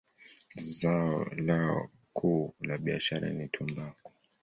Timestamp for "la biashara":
2.61-3.29